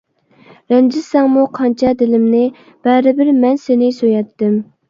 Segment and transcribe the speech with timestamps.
[0.73, 2.43] رەنجىتسەڭمۇ قانچە دىلىمنى،
[2.89, 4.61] بەرىبىر مەن سېنى سۆيەتتىم.